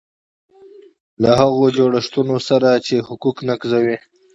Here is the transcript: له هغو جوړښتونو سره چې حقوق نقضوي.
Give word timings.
له 1.21 1.29
هغو 1.39 1.65
جوړښتونو 1.77 2.35
سره 2.49 2.69
چې 2.85 3.05
حقوق 3.07 3.37
نقضوي. 3.49 3.97